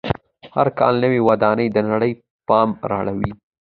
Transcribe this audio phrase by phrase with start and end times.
[0.55, 2.11] هر کال نوې ودانۍ د نړۍ
[2.47, 3.31] پام را اړوي.